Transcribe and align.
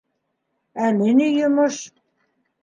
Әле 0.87 1.11
ни 1.19 1.27
йомош? 1.35 1.79